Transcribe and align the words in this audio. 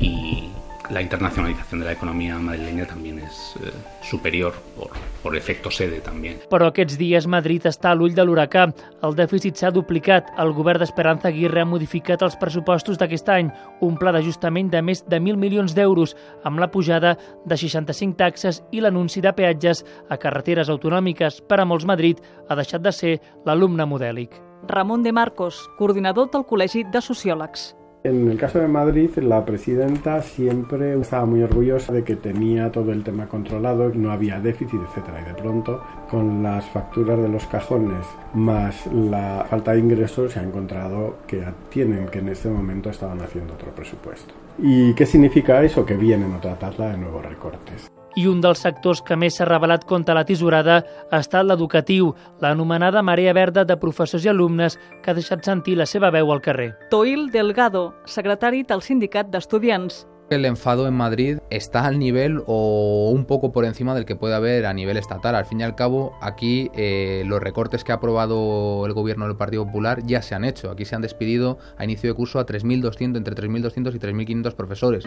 Y 0.00 0.50
la 0.90 1.02
internacionalización 1.02 1.80
de 1.80 1.86
la 1.86 1.92
economía 1.92 2.38
madrileña 2.38 2.86
también 2.86 3.18
es 3.18 3.54
eh, 3.62 3.70
superior 4.02 4.54
por, 4.76 4.90
por 5.22 5.36
efecto 5.36 5.70
sede 5.70 6.00
también. 6.00 6.38
Però 6.50 6.68
aquests 6.70 6.96
dies 6.98 7.26
Madrid 7.26 7.66
està 7.66 7.92
a 7.92 7.98
l'ull 7.98 8.14
de 8.14 8.24
l'huracà. 8.24 8.66
El 9.06 9.16
dèficit 9.18 9.58
s'ha 9.58 9.72
duplicat. 9.74 10.30
El 10.38 10.52
govern 10.56 10.82
d'Esperanza 10.82 11.28
Aguirre 11.28 11.62
ha 11.62 11.68
modificat 11.68 12.22
els 12.22 12.36
pressupostos 12.40 12.98
d'aquest 13.00 13.30
any, 13.34 13.52
un 13.82 13.96
pla 14.00 14.12
d'ajustament 14.14 14.70
de 14.72 14.82
més 14.82 15.04
de 15.06 15.20
1.000 15.20 15.40
milions 15.40 15.74
d'euros, 15.76 16.16
amb 16.44 16.60
la 16.62 16.70
pujada 16.70 17.16
de 17.44 17.56
65 17.56 18.16
taxes 18.16 18.62
i 18.72 18.80
l'anunci 18.80 19.22
de 19.24 19.32
peatges 19.32 19.84
a 20.10 20.18
carreteres 20.20 20.70
autonòmiques. 20.72 21.42
Per 21.48 21.60
a 21.60 21.64
molts, 21.64 21.86
Madrid 21.86 22.22
ha 22.48 22.58
deixat 22.58 22.82
de 22.82 22.92
ser 22.92 23.16
l'alumne 23.46 23.86
modèlic. 23.86 24.36
Ramon 24.68 25.02
de 25.02 25.12
Marcos, 25.12 25.60
coordinador 25.78 26.30
del 26.32 26.46
Col·legi 26.48 26.86
de 26.90 27.02
Sociòlegs. 27.02 27.74
En 28.06 28.30
el 28.30 28.38
caso 28.38 28.60
de 28.60 28.68
Madrid, 28.68 29.10
la 29.16 29.44
presidenta 29.44 30.22
siempre 30.22 30.96
estaba 30.96 31.26
muy 31.26 31.42
orgullosa 31.42 31.92
de 31.92 32.04
que 32.04 32.14
tenía 32.14 32.70
todo 32.70 32.92
el 32.92 33.02
tema 33.02 33.26
controlado, 33.26 33.90
no 33.92 34.12
había 34.12 34.38
déficit, 34.38 34.78
etcétera. 34.80 35.22
Y 35.22 35.24
de 35.24 35.34
pronto, 35.34 35.82
con 36.08 36.40
las 36.40 36.66
facturas 36.66 37.20
de 37.20 37.28
los 37.28 37.44
cajones 37.46 38.06
más 38.32 38.86
la 38.92 39.44
falta 39.50 39.72
de 39.72 39.80
ingresos, 39.80 40.30
se 40.30 40.38
ha 40.38 40.44
encontrado 40.44 41.16
que 41.26 41.42
tienen 41.68 42.06
que 42.06 42.20
en 42.20 42.28
este 42.28 42.48
momento 42.48 42.90
estaban 42.90 43.20
haciendo 43.22 43.54
otro 43.54 43.72
presupuesto. 43.72 44.32
¿Y 44.58 44.94
qué 44.94 45.04
significa 45.04 45.60
eso? 45.64 45.84
Que 45.84 45.96
vienen 45.96 46.32
otra 46.32 46.56
tasa 46.56 46.90
de 46.90 46.98
nuevos 46.98 47.26
recortes. 47.26 47.90
I 48.16 48.24
un 48.30 48.40
dels 48.40 48.62
sectors 48.64 49.02
que 49.04 49.16
més 49.20 49.36
s'ha 49.36 49.44
revelat 49.44 49.84
contra 49.84 50.14
la 50.16 50.24
tisorada 50.24 50.78
ha 51.10 51.18
estat 51.20 51.44
l'educatiu, 51.44 52.14
l'anomenada 52.40 53.02
marea 53.04 53.34
verda 53.36 53.66
de 53.68 53.76
professors 53.76 54.24
i 54.24 54.32
alumnes 54.32 54.78
que 55.04 55.12
ha 55.12 55.16
deixat 55.18 55.44
sentir 55.44 55.76
la 55.76 55.84
seva 55.84 56.08
veu 56.10 56.32
al 56.32 56.40
carrer. 56.40 56.70
Toil 56.90 57.28
Delgado, 57.30 57.90
secretari 58.08 58.64
del 58.64 58.80
Sindicat 58.80 59.28
d'Estudiants. 59.28 60.06
El 60.30 60.44
enfado 60.44 60.88
en 60.88 60.94
Madrid 60.94 61.38
está 61.50 61.84
al 61.84 61.98
nivel 61.98 62.42
o 62.46 63.10
un 63.14 63.26
poco 63.26 63.52
por 63.52 63.64
encima 63.64 63.94
del 63.94 64.06
que 64.06 64.16
puede 64.16 64.34
haber 64.34 64.64
a 64.64 64.72
nivel 64.72 64.96
estatal. 64.96 65.34
Al 65.36 65.44
fin 65.44 65.60
y 65.60 65.64
al 65.64 65.76
cabo, 65.76 66.16
aquí 66.20 66.70
eh, 66.74 67.22
los 67.26 67.40
recortes 67.40 67.84
que 67.84 67.92
ha 67.92 67.96
aprobado 67.96 68.86
el 68.86 68.92
gobierno 68.94 69.28
del 69.28 69.36
Partido 69.36 69.66
Popular 69.66 70.02
ya 70.04 70.22
se 70.22 70.34
han 70.34 70.44
hecho. 70.44 70.70
Aquí 70.70 70.84
se 70.84 70.96
han 70.96 71.02
despedido 71.02 71.58
a 71.76 71.84
inicio 71.84 72.10
de 72.10 72.14
curso 72.14 72.40
a 72.40 72.46
3.200, 72.46 73.16
entre 73.16 73.36
3.200 73.36 73.94
y 73.94 73.98
3.500 73.98 74.54
profesores. 74.54 75.04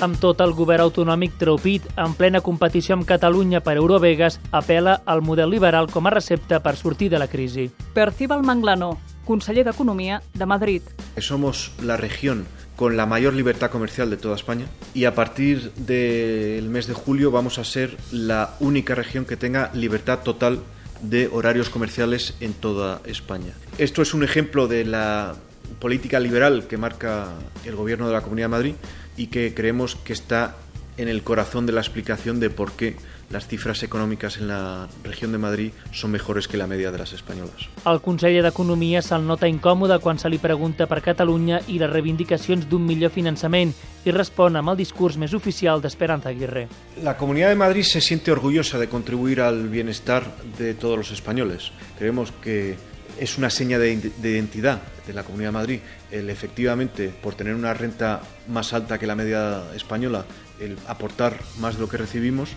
Amb 0.00 0.16
tot, 0.16 0.38
el 0.40 0.54
govern 0.56 0.86
autonòmic 0.86 1.34
treu 1.36 1.58
pit, 1.60 1.84
en 2.00 2.14
plena 2.16 2.40
competició 2.40 2.94
amb 2.96 3.04
Catalunya 3.04 3.60
per 3.60 3.74
Eurovegas, 3.76 4.38
apela 4.50 4.94
al 5.04 5.20
model 5.20 5.50
liberal 5.52 5.90
com 5.92 6.08
a 6.08 6.12
recepta 6.14 6.62
per 6.64 6.72
sortir 6.80 7.10
de 7.12 7.18
la 7.20 7.26
crisi. 7.28 7.66
Percival 7.92 8.40
Manglano, 8.40 8.94
conseller 9.28 9.66
d'Economia 9.68 10.22
de 10.32 10.46
Madrid. 10.48 10.88
Somos 11.18 11.72
la 11.84 11.98
región 11.98 12.46
con 12.76 12.96
la 12.96 13.04
mayor 13.04 13.34
libertad 13.34 13.70
comercial 13.70 14.08
de 14.08 14.16
toda 14.16 14.36
España 14.36 14.64
y 14.94 15.04
a 15.04 15.14
partir 15.14 15.70
del 15.76 16.70
mes 16.70 16.86
de 16.86 16.94
julio 16.94 17.30
vamos 17.30 17.58
a 17.58 17.64
ser 17.64 17.98
la 18.10 18.54
única 18.58 18.94
región 18.94 19.26
que 19.26 19.36
tenga 19.36 19.70
libertad 19.74 20.20
total 20.20 20.60
de 21.02 21.28
horarios 21.30 21.68
comerciales 21.68 22.36
en 22.40 22.54
toda 22.54 23.02
España. 23.04 23.52
Esto 23.76 24.00
es 24.00 24.14
un 24.14 24.24
ejemplo 24.24 24.66
de 24.66 24.86
la 24.86 25.34
política 25.78 26.20
liberal 26.20 26.66
que 26.66 26.78
marca 26.78 27.28
el 27.66 27.76
gobierno 27.76 28.06
de 28.06 28.14
la 28.14 28.22
Comunidad 28.22 28.46
de 28.46 28.56
Madrid 28.56 28.74
y 29.16 29.28
que 29.28 29.54
creemos 29.54 29.96
que 29.96 30.12
está 30.12 30.56
en 30.96 31.08
el 31.08 31.22
corazón 31.22 31.66
de 31.66 31.72
la 31.72 31.80
explicación 31.80 32.40
de 32.40 32.50
por 32.50 32.72
qué 32.72 32.96
las 33.30 33.46
cifras 33.46 33.82
econòmiques 33.82 34.38
en 34.38 34.48
la 34.48 34.88
regió 35.04 35.28
de 35.30 35.38
Madrid 35.38 35.70
són 35.94 36.10
mejores 36.10 36.48
que 36.50 36.58
la 36.58 36.66
media 36.66 36.90
de 36.90 36.98
les 36.98 37.12
espanyoles. 37.14 37.70
El 37.86 38.02
conseller 38.02 38.42
d'Economia 38.42 39.00
se'l 39.06 39.24
nota 39.24 39.48
incòmode 39.48 40.00
quan 40.02 40.18
se 40.18 40.28
li 40.28 40.40
pregunta 40.42 40.88
per 40.90 40.98
Catalunya 41.00 41.62
i 41.70 41.78
les 41.78 41.92
reivindicacions 41.92 42.66
d'un 42.68 42.84
millor 42.84 43.14
finançament 43.14 43.72
i 44.04 44.10
respon 44.10 44.58
amb 44.58 44.74
el 44.74 44.80
discurs 44.82 45.16
més 45.16 45.32
oficial 45.32 45.80
d'Esperanza 45.80 46.34
Aguirre. 46.34 46.66
La 47.04 47.16
Comunidad 47.16 47.54
de 47.54 47.62
Madrid 47.62 47.86
se 47.86 48.00
siente 48.00 48.32
orgullosa 48.32 48.78
de 48.78 48.88
contribuir 48.88 49.40
al 49.40 49.68
bienestar 49.68 50.26
de 50.58 50.74
todos 50.74 50.98
los 50.98 51.10
españoles. 51.12 51.70
Creemos 51.98 52.32
que 52.42 52.76
es 53.18 53.38
una 53.38 53.50
seña 53.50 53.78
de 53.78 53.92
identidad 54.22 54.82
de 55.10 55.14
la 55.16 55.24
Comunidad 55.24 55.48
de 55.48 55.52
Madrid 55.52 55.80
el 56.10 56.30
efectivamente 56.30 57.12
por 57.22 57.34
tener 57.34 57.54
una 57.54 57.74
renta 57.74 58.20
más 58.48 58.72
alta 58.72 58.98
que 58.98 59.06
la 59.06 59.14
media 59.14 59.62
española 59.74 60.24
el 60.60 60.76
aportar 60.86 61.38
más 61.58 61.74
de 61.74 61.80
lo 61.80 61.88
que 61.88 61.96
recibimos 61.96 62.50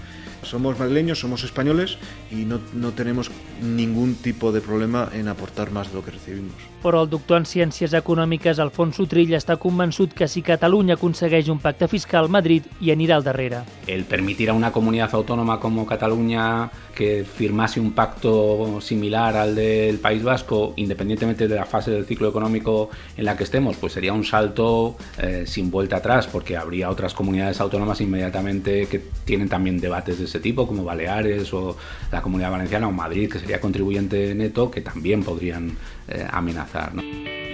somos 0.43 0.77
madrileños, 0.77 1.19
somos 1.19 1.43
españoles 1.43 1.97
y 2.31 2.45
no, 2.45 2.59
no 2.73 2.91
tenemos 2.91 3.31
ningún 3.61 4.15
tipo 4.15 4.51
de 4.51 4.61
problema 4.61 5.09
en 5.13 5.27
aportar 5.27 5.71
más 5.71 5.89
de 5.89 5.95
lo 5.95 6.03
que 6.03 6.11
recibimos. 6.11 6.53
Però 6.83 6.99
el 7.01 7.09
doctor 7.09 7.39
en 7.39 7.45
Ciències 7.47 7.93
Econòmiques, 7.95 8.59
Alfonso 8.59 9.05
Trilla, 9.07 9.37
està 9.39 9.55
convençut 9.55 10.11
que 10.11 10.27
si 10.27 10.41
Catalunya 10.43 10.97
aconsegueix 10.97 11.47
un 11.47 11.61
pacte 11.63 11.87
fiscal, 11.87 12.27
Madrid 12.27 12.67
hi 12.83 12.91
anirà 12.91 13.15
al 13.15 13.23
darrere. 13.23 13.61
El 13.87 14.03
permitir 14.03 14.49
a 14.49 14.53
una 14.53 14.73
comunidad 14.75 15.15
autónoma 15.15 15.61
como 15.61 15.85
Cataluña 15.87 16.69
que 16.93 17.23
firmase 17.23 17.79
un 17.79 17.93
pacto 17.93 18.81
similar 18.81 19.37
al 19.37 19.55
del 19.55 19.99
País 19.99 20.23
Vasco, 20.23 20.73
independientemente 20.75 21.47
de 21.47 21.55
la 21.55 21.65
fase 21.65 21.91
del 21.91 22.05
ciclo 22.05 22.33
económico 22.43 22.89
en 23.17 23.25
la 23.25 23.37
que 23.37 23.43
estemos, 23.43 23.77
pues 23.77 23.93
sería 23.93 24.13
un 24.13 24.25
salto 24.25 24.97
eh, 25.17 25.43
sin 25.47 25.71
vuelta 25.71 25.97
atrás, 25.97 26.27
porque 26.27 26.57
habría 26.57 26.89
otras 26.89 27.13
comunidades 27.13 27.59
autónomas 27.61 28.01
inmediatamente 28.01 28.87
que 28.87 28.99
tienen 29.23 29.47
también 29.47 29.79
debates 29.79 30.19
de 30.19 30.25
ese 30.25 30.39
tipo, 30.39 30.67
como 30.67 30.83
Baleares 30.83 31.53
o 31.53 31.77
la 32.11 32.21
Comunidad 32.21 32.51
Valenciana 32.51 32.87
o 32.87 32.91
Madrid, 32.91 33.31
que 33.31 33.39
sería 33.39 33.61
contribuyente 33.61 34.35
neto, 34.35 34.69
que 34.69 34.81
también 34.81 35.23
podrían 35.23 35.71
eh, 36.07 36.25
amenazar. 36.29 36.93
¿no? 36.93 37.01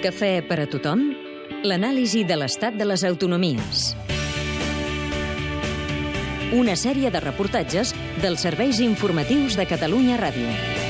Cafè 0.01 0.39
per 0.47 0.61
a 0.63 0.67
tothom, 0.71 1.01
l'anàlisi 1.67 2.23
de 2.23 2.37
l'estat 2.39 2.77
de 2.79 2.87
les 2.87 3.03
autonomies. 3.03 3.89
Una 6.55 6.73
sèrie 6.79 7.11
de 7.11 7.21
reportatges 7.21 7.91
dels 8.23 8.47
serveis 8.47 8.79
informatius 8.79 9.59
de 9.59 9.67
Catalunya 9.69 10.17
Ràdio. 10.17 10.88